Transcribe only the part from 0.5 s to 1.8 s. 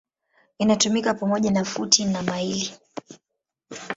Inatumika pamoja na